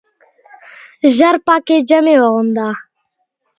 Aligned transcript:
ژر 1.15 1.35
پاکي 1.45 1.77
جامې 1.87 2.15
واغونده! 2.21 2.67